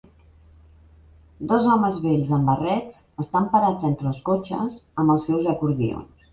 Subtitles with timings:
[1.51, 6.13] Dos homes vells amb barrets estan parats entre els cotxes amb els seus acordions.